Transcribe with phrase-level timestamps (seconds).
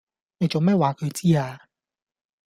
[0.39, 1.61] 你做咩話佢知呀